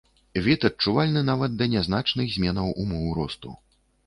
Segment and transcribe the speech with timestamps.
[0.45, 3.57] Від, адчувальны нават да нязначных зменаў умоў росту.